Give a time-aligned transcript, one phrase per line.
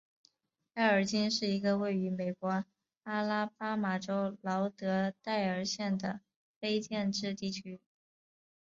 [0.73, 2.65] 埃尔金是一个位于美国
[3.03, 6.21] 阿拉巴马州劳德代尔县的
[6.59, 7.79] 非建制地区。